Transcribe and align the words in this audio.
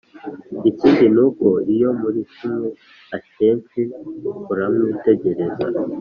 ikindi 0.69 1.05
nuko 1.15 1.47
iyo 1.73 1.89
murikumwe 1.99 2.67
akenshi 3.17 3.79
uramwitegereza 4.51 5.63